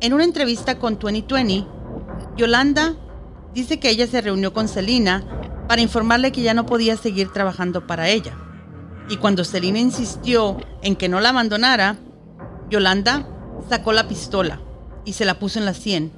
En 0.00 0.12
una 0.12 0.24
entrevista 0.24 0.78
con 0.78 0.98
2020, 0.98 1.66
Yolanda 2.36 2.96
dice 3.54 3.78
que 3.78 3.90
ella 3.90 4.08
se 4.08 4.20
reunió 4.20 4.52
con 4.52 4.66
Selina 4.66 5.24
para 5.68 5.82
informarle 5.82 6.32
que 6.32 6.42
ya 6.42 6.52
no 6.52 6.66
podía 6.66 6.96
seguir 6.96 7.32
trabajando 7.32 7.86
para 7.86 8.08
ella. 8.08 8.36
Y 9.08 9.18
cuando 9.18 9.44
Selina 9.44 9.78
insistió 9.78 10.56
en 10.82 10.96
que 10.96 11.08
no 11.08 11.20
la 11.20 11.30
abandonara, 11.30 11.96
Yolanda 12.70 13.26
sacó 13.68 13.92
la 13.92 14.08
pistola 14.08 14.60
y 15.04 15.12
se 15.12 15.24
la 15.24 15.38
puso 15.38 15.58
en 15.58 15.66
la 15.66 15.74
sien. 15.74 16.12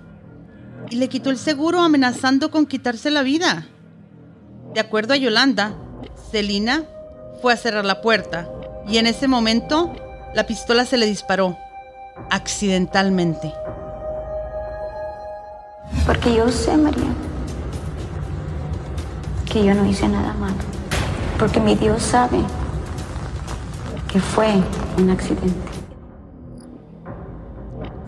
Y 0.90 0.96
le 0.96 1.08
quitó 1.08 1.30
el 1.30 1.38
seguro 1.38 1.80
amenazando 1.80 2.50
con 2.50 2.66
quitarse 2.66 3.10
la 3.10 3.22
vida. 3.22 3.66
De 4.72 4.80
acuerdo 4.80 5.14
a 5.14 5.16
Yolanda, 5.16 5.74
Selina 6.30 6.84
fue 7.42 7.52
a 7.52 7.56
cerrar 7.56 7.84
la 7.84 8.00
puerta 8.00 8.48
y 8.88 8.98
en 8.98 9.06
ese 9.06 9.26
momento 9.26 9.92
la 10.34 10.46
pistola 10.46 10.84
se 10.84 10.96
le 10.96 11.06
disparó 11.06 11.56
accidentalmente. 12.30 13.52
Porque 16.06 16.34
yo 16.34 16.50
sé, 16.50 16.76
María, 16.76 17.12
que 19.50 19.64
yo 19.64 19.74
no 19.74 19.86
hice 19.86 20.08
nada 20.08 20.34
malo. 20.34 20.56
Porque 21.38 21.60
mi 21.60 21.74
Dios 21.74 22.02
sabe 22.02 22.38
que 24.16 24.22
fue 24.22 24.50
un 24.96 25.10
accidente. 25.10 25.52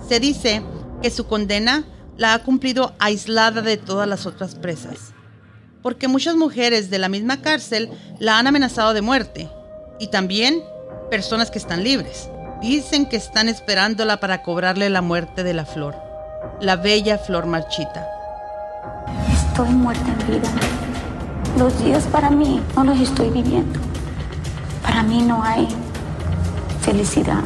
Se 0.09 0.19
dice 0.19 0.63
que 1.03 1.11
su 1.11 1.27
condena 1.27 1.85
la 2.17 2.33
ha 2.33 2.39
cumplido 2.39 2.95
aislada 2.99 3.61
de 3.61 3.77
todas 3.77 4.09
las 4.09 4.25
otras 4.25 4.55
presas, 4.55 5.13
porque 5.83 6.09
muchas 6.09 6.35
mujeres 6.35 6.89
de 6.89 6.99
la 6.99 7.11
misma 7.11 7.43
cárcel 7.43 7.91
la 8.21 8.39
han 8.39 8.47
amenazado 8.47 8.95
de 8.95 9.03
muerte, 9.03 9.51
y 10.01 10.07
también 10.07 10.63
personas 11.11 11.51
que 11.51 11.59
están 11.59 11.85
libres. 11.85 12.31
Dicen 12.63 13.07
que 13.07 13.19
están 13.19 13.51
esperándola 13.51 14.19
para 14.19 14.43
cobrarle 14.43 14.89
la 14.89 15.03
muerte 15.03 15.45
de 15.45 15.53
la 15.53 15.67
flor, 15.67 15.95
la 16.59 16.77
bella 16.77 17.19
flor 17.19 17.45
marchita. 17.45 18.09
Estoy 19.31 19.69
muerta 19.69 20.07
en 20.21 20.27
vida. 20.27 20.49
Los 21.59 21.85
días 21.85 22.05
para 22.05 22.31
mí 22.31 22.63
no 22.75 22.85
los 22.85 22.99
estoy 22.99 23.29
viviendo. 23.29 23.79
Para 24.83 25.03
mí 25.03 25.21
no 25.21 25.43
hay 25.43 25.69
felicidad. 26.81 27.43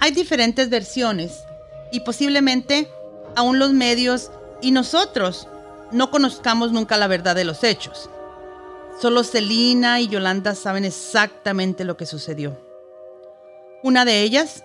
Hay 0.00 0.10
diferentes 0.12 0.68
versiones 0.68 1.44
y 1.90 2.00
posiblemente 2.00 2.90
aún 3.36 3.58
los 3.58 3.72
medios 3.72 4.30
y 4.60 4.70
nosotros 4.70 5.48
no 5.92 6.10
conozcamos 6.10 6.72
nunca 6.72 6.96
la 6.96 7.06
verdad 7.06 7.34
de 7.34 7.44
los 7.44 7.64
hechos. 7.64 8.10
Solo 9.00 9.24
Celina 9.24 10.00
y 10.00 10.08
Yolanda 10.08 10.54
saben 10.54 10.84
exactamente 10.84 11.84
lo 11.84 11.96
que 11.96 12.06
sucedió. 12.06 12.56
Una 13.82 14.04
de 14.04 14.22
ellas 14.22 14.64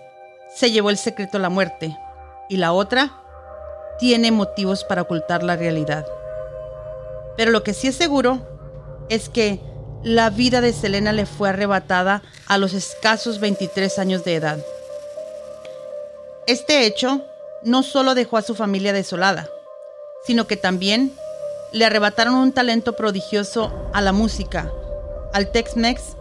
se 0.53 0.71
llevó 0.71 0.89
el 0.89 0.97
secreto 0.97 1.37
a 1.37 1.41
la 1.41 1.49
muerte 1.49 1.97
y 2.49 2.57
la 2.57 2.73
otra 2.73 3.21
tiene 3.99 4.31
motivos 4.31 4.83
para 4.83 5.03
ocultar 5.03 5.43
la 5.43 5.55
realidad. 5.55 6.05
Pero 7.37 7.51
lo 7.51 7.63
que 7.63 7.73
sí 7.73 7.87
es 7.87 7.95
seguro 7.95 8.48
es 9.09 9.29
que 9.29 9.59
la 10.03 10.29
vida 10.29 10.61
de 10.61 10.71
Selena 10.71 11.11
le 11.11 11.25
fue 11.25 11.49
arrebatada 11.49 12.21
a 12.47 12.57
los 12.57 12.73
escasos 12.73 13.39
23 13.39 13.99
años 13.99 14.23
de 14.23 14.35
edad. 14.35 14.59
Este 16.47 16.85
hecho 16.85 17.21
no 17.63 17.83
solo 17.83 18.15
dejó 18.15 18.37
a 18.37 18.41
su 18.41 18.55
familia 18.55 18.93
desolada, 18.93 19.49
sino 20.25 20.47
que 20.47 20.57
también 20.57 21.13
le 21.71 21.85
arrebataron 21.85 22.35
un 22.35 22.53
talento 22.53 22.93
prodigioso 22.93 23.71
a 23.93 24.01
la 24.01 24.11
música, 24.11 24.71
al 25.33 25.51
Tex-Mex 25.51 26.15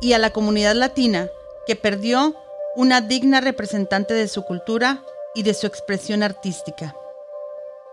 y 0.00 0.12
a 0.12 0.18
la 0.18 0.30
comunidad 0.30 0.74
latina 0.74 1.30
que 1.66 1.74
perdió 1.74 2.36
una 2.76 3.00
digna 3.00 3.40
representante 3.40 4.14
de 4.14 4.28
su 4.28 4.42
cultura 4.42 5.02
y 5.34 5.42
de 5.42 5.54
su 5.54 5.66
expresión 5.66 6.22
artística. 6.22 6.94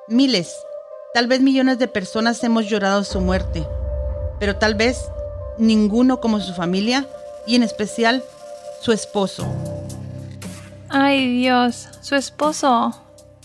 Miles, 0.08 0.58
tal 1.14 1.28
vez 1.28 1.40
millones 1.40 1.80
de 1.80 1.88
personas 1.88 2.44
hemos 2.44 2.66
llorado 2.66 3.04
su 3.04 3.22
muerte, 3.22 3.66
pero 4.44 4.58
tal 4.58 4.76
vez 4.76 5.10
ninguno 5.58 6.20
como 6.20 6.42
su 6.42 6.54
familia 6.54 7.08
y 7.48 7.56
en 7.56 7.64
especial 7.64 8.22
su 8.82 8.92
esposo. 8.92 9.48
Ay 10.90 11.38
Dios, 11.38 11.88
su 12.02 12.16
esposo. 12.16 12.94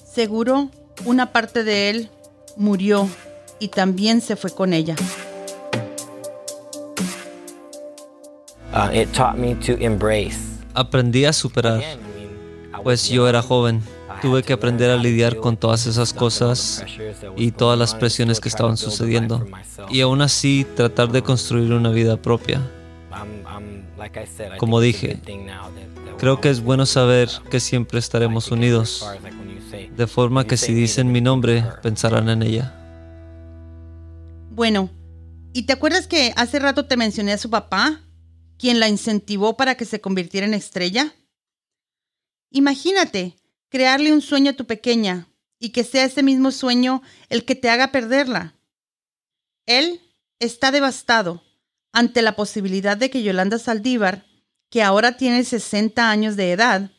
Seguro 0.05 0.71
una 1.05 1.31
parte 1.31 1.63
de 1.63 1.91
él 1.91 2.11
murió 2.57 3.09
y 3.61 3.69
también 3.69 4.21
se 4.21 4.35
fue 4.35 4.51
con 4.51 4.73
ella. 4.73 4.97
Uh, 8.75 8.93
it 8.93 9.13
taught 9.13 9.37
me 9.37 9.55
to 9.55 9.75
embrace. 9.75 10.41
Aprendí 10.75 11.27
a 11.27 11.33
superar, 11.33 11.81
pues 12.83 13.09
yo 13.09 13.29
era 13.29 13.41
joven. 13.41 13.85
Tuve 14.21 14.43
que 14.43 14.53
aprender 14.53 14.91
a 14.91 14.97
lidiar 14.97 15.37
con 15.37 15.57
todas 15.57 15.87
esas 15.87 16.13
cosas 16.13 16.85
y 17.37 17.53
todas 17.53 17.79
las 17.79 17.95
presiones 17.95 18.41
que 18.41 18.49
estaban 18.49 18.77
sucediendo. 18.77 19.47
Y 19.91 20.01
aún 20.01 20.23
así 20.23 20.67
tratar 20.77 21.11
de 21.13 21.23
construir 21.23 21.73
una 21.73 21.91
vida 21.91 22.17
propia. 22.17 22.61
Como 24.59 24.81
dije, 24.81 25.21
creo 26.19 26.41
que 26.41 26.51
es 26.51 26.61
bueno 26.61 26.87
saber 26.87 27.29
que 27.51 27.61
siempre 27.61 27.99
estaremos 27.99 28.51
unidos, 28.51 29.07
de 29.97 30.07
forma 30.07 30.47
que 30.47 30.57
si 30.57 30.73
dicen 30.73 31.13
mi 31.13 31.21
nombre, 31.21 31.65
pensarán 31.83 32.29
en 32.29 32.43
ella. 32.43 32.75
Bueno, 34.51 34.91
¿y 35.53 35.63
te 35.63 35.73
acuerdas 35.73 36.07
que 36.07 36.33
hace 36.37 36.59
rato 36.59 36.87
te 36.87 36.97
mencioné 36.97 37.33
a 37.33 37.39
su 37.39 37.51
papá, 37.51 38.01
quien 38.59 38.81
la 38.81 38.89
incentivó 38.89 39.57
para 39.57 39.77
que 39.77 39.85
se 39.85 40.01
convirtiera 40.01 40.47
en 40.47 40.55
estrella? 40.55 41.15
Imagínate 42.51 43.38
crearle 43.69 44.13
un 44.13 44.21
sueño 44.21 44.51
a 44.51 44.57
tu 44.57 44.67
pequeña 44.67 45.29
y 45.59 45.71
que 45.71 45.85
sea 45.85 46.05
ese 46.05 46.23
mismo 46.23 46.51
sueño 46.51 47.03
el 47.29 47.45
que 47.45 47.55
te 47.55 47.71
haga 47.71 47.93
perderla. 47.93 48.55
Él 49.67 50.01
está 50.39 50.71
devastado 50.71 51.43
ante 51.93 52.23
la 52.23 52.37
posibilidad 52.37 52.97
de 52.97 53.11
que 53.11 53.23
Yolanda 53.23 53.59
Saldívar, 53.59 54.27
que 54.71 54.83
ahora 54.83 55.17
tiene 55.17 55.45
60 55.45 56.11
años 56.11 56.37
de 56.37 56.53
edad, 56.53 56.91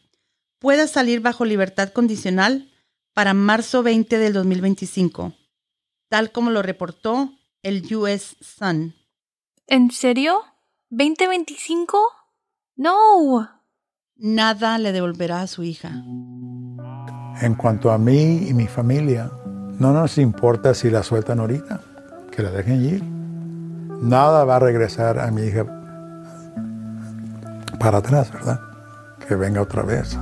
pueda 0.59 0.87
salir 0.87 1.21
bajo 1.21 1.45
libertad 1.45 1.91
condicional 1.93 2.71
para 3.13 3.33
marzo 3.33 3.83
20 3.83 4.17
del 4.17 4.33
2025, 4.33 5.33
tal 6.09 6.31
como 6.31 6.51
lo 6.51 6.61
reportó 6.61 7.33
el 7.63 7.93
US 7.95 8.35
Sun. 8.41 8.95
¿En 9.67 9.91
serio? 9.91 10.43
¿2025? 10.89 11.97
No. 12.75 13.49
Nada 14.15 14.77
le 14.77 14.91
devolverá 14.91 15.41
a 15.41 15.47
su 15.47 15.63
hija. 15.63 16.03
En 17.41 17.55
cuanto 17.55 17.91
a 17.91 17.97
mí 17.97 18.47
y 18.49 18.53
mi 18.53 18.67
familia, 18.67 19.31
no 19.79 19.93
nos 19.93 20.17
importa 20.17 20.73
si 20.73 20.89
la 20.89 21.03
sueltan 21.03 21.39
ahorita, 21.39 21.79
que 22.31 22.43
la 22.43 22.51
dejen 22.51 22.83
ir. 22.83 23.03
Nada 24.01 24.43
va 24.43 24.57
a 24.57 24.59
regresar 24.59 25.19
a 25.19 25.31
mi 25.31 25.43
hija 25.43 25.65
para 27.79 27.99
atrás, 27.99 28.31
¿verdad? 28.33 28.59
Que 29.25 29.35
venga 29.35 29.61
otra 29.61 29.83
vez. 29.83 30.17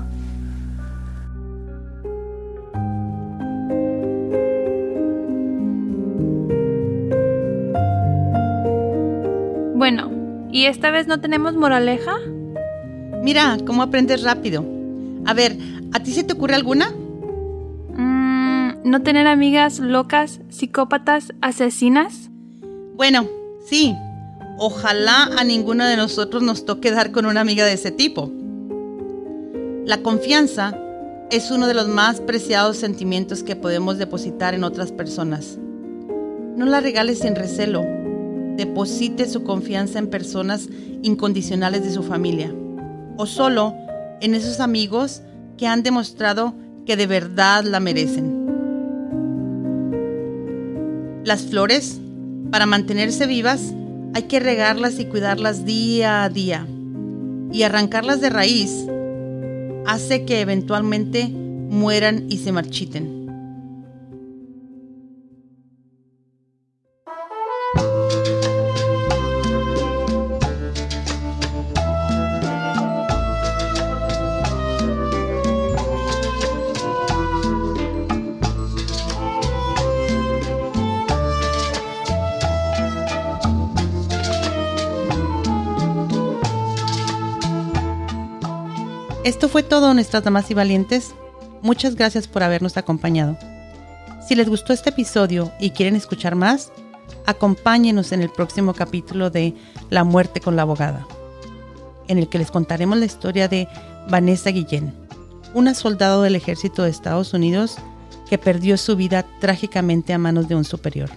Bueno, 9.73 10.11
¿y 10.51 10.65
esta 10.65 10.91
vez 10.91 11.07
no 11.07 11.19
tenemos 11.19 11.55
moraleja? 11.55 12.13
Mira, 13.23 13.57
cómo 13.65 13.81
aprendes 13.81 14.21
rápido. 14.21 14.63
A 15.25 15.33
ver, 15.33 15.57
¿a 15.93 15.99
ti 15.99 16.13
se 16.13 16.23
te 16.23 16.33
ocurre 16.33 16.53
alguna? 16.53 16.91
¿No 18.87 19.01
tener 19.01 19.27
amigas 19.27 19.79
locas, 19.79 20.39
psicópatas, 20.47 21.33
asesinas? 21.41 22.29
Bueno, 22.95 23.27
sí. 23.65 23.93
Ojalá 24.57 25.29
a 25.37 25.43
ninguno 25.43 25.85
de 25.85 25.97
nosotros 25.97 26.41
nos 26.41 26.63
toque 26.63 26.91
dar 26.91 27.11
con 27.11 27.25
una 27.25 27.41
amiga 27.41 27.65
de 27.65 27.73
ese 27.73 27.91
tipo. 27.91 28.31
La 29.83 30.01
confianza 30.03 30.79
es 31.31 31.51
uno 31.51 31.67
de 31.67 31.73
los 31.73 31.89
más 31.89 32.21
preciados 32.21 32.77
sentimientos 32.77 33.43
que 33.43 33.57
podemos 33.57 33.97
depositar 33.97 34.53
en 34.53 34.63
otras 34.63 34.93
personas. 34.93 35.57
No 36.55 36.65
la 36.65 36.79
regales 36.79 37.19
sin 37.19 37.35
recelo. 37.35 37.83
Deposite 38.55 39.27
su 39.27 39.43
confianza 39.43 39.99
en 39.99 40.07
personas 40.07 40.69
incondicionales 41.03 41.83
de 41.83 41.91
su 41.91 42.03
familia 42.03 42.55
o 43.17 43.25
solo 43.25 43.75
en 44.21 44.33
esos 44.33 44.61
amigos 44.61 45.23
que 45.57 45.67
han 45.67 45.83
demostrado 45.83 46.53
que 46.85 46.95
de 46.95 47.05
verdad 47.05 47.65
la 47.65 47.81
merecen. 47.81 48.36
Las 51.27 51.41
flores, 51.41 51.99
para 52.51 52.65
mantenerse 52.65 53.27
vivas, 53.27 53.73
hay 54.13 54.23
que 54.29 54.39
regarlas 54.39 54.97
y 54.97 55.03
cuidarlas 55.03 55.65
día 55.65 56.23
a 56.23 56.29
día. 56.29 56.65
Y 57.51 57.63
arrancarlas 57.63 58.21
de 58.21 58.29
raíz 58.29 58.85
hace 59.85 60.23
que 60.23 60.39
eventualmente 60.39 61.27
mueran 61.27 62.27
y 62.29 62.37
se 62.37 62.53
marchiten. 62.53 63.16
Fue 89.57 89.63
todo, 89.63 89.95
nuestras 89.95 90.23
damas 90.23 90.51
y 90.51 90.53
valientes. 90.53 91.15
Muchas 91.63 91.95
gracias 91.95 92.27
por 92.27 92.43
habernos 92.43 92.77
acompañado. 92.77 93.39
Si 94.27 94.35
les 94.35 94.47
gustó 94.47 94.71
este 94.71 94.91
episodio 94.91 95.51
y 95.59 95.71
quieren 95.71 95.95
escuchar 95.95 96.35
más, 96.35 96.71
Acompáñenos 97.25 98.11
en 98.11 98.21
el 98.21 98.29
próximo 98.29 98.75
capítulo 98.75 99.31
de 99.31 99.55
La 99.89 100.03
muerte 100.03 100.41
con 100.41 100.55
la 100.55 100.61
abogada, 100.61 101.07
en 102.07 102.19
el 102.19 102.29
que 102.29 102.37
les 102.37 102.51
contaremos 102.51 102.99
la 102.99 103.05
historia 103.05 103.47
de 103.47 103.67
Vanessa 104.07 104.51
Guillén, 104.51 104.93
una 105.55 105.73
soldado 105.73 106.21
del 106.21 106.35
ejército 106.35 106.83
de 106.83 106.91
Estados 106.91 107.33
Unidos 107.33 107.77
que 108.29 108.37
perdió 108.37 108.77
su 108.77 108.95
vida 108.95 109.25
trágicamente 109.41 110.13
a 110.13 110.19
manos 110.19 110.47
de 110.47 110.53
un 110.53 110.65
superior. 110.65 111.09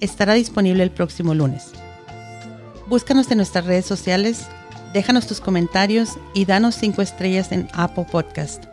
Estará 0.00 0.32
disponible 0.32 0.82
el 0.82 0.90
próximo 0.90 1.34
lunes. 1.34 1.70
Búscanos 2.88 3.30
en 3.30 3.36
nuestras 3.36 3.64
redes 3.64 3.86
sociales, 3.86 4.48
déjanos 4.92 5.26
tus 5.26 5.40
comentarios 5.40 6.18
y 6.34 6.44
danos 6.44 6.74
5 6.76 7.02
estrellas 7.02 7.52
en 7.52 7.68
Apple 7.72 8.06
Podcast 8.10 8.64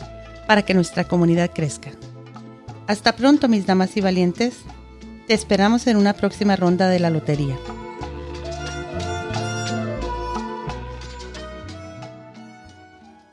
para 0.48 0.64
que 0.64 0.74
nuestra 0.74 1.04
comunidad 1.04 1.52
crezca. 1.54 1.92
Hasta 2.88 3.16
pronto, 3.16 3.48
mis 3.48 3.66
damas 3.66 3.96
y 3.98 4.02
valientes. 4.02 4.58
Te 5.28 5.34
esperamos 5.36 5.86
en 5.86 5.96
una 5.96 6.14
próxima 6.14 6.56
ronda 6.56 6.90
de 6.90 7.00
la 7.00 7.12
lotería. 7.12 7.56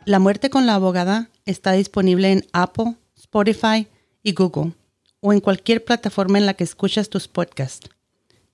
La 0.05 0.19
muerte 0.19 0.51
con 0.51 0.67
la 0.67 0.75
abogada 0.75 1.31
está 1.47 1.73
disponible 1.73 2.31
en 2.31 2.45
Apple, 2.53 2.97
Spotify 3.17 3.89
y 4.23 4.35
Google 4.35 4.75
o 5.21 5.33
en 5.33 5.41
cualquier 5.41 5.85
plataforma 5.85 6.39
en 6.39 6.47
la 6.47 6.55
que 6.55 6.65
escuchas 6.65 7.09
tus 7.09 7.27
podcasts. 7.27 7.89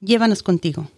Llévanos 0.00 0.42
contigo. 0.42 0.88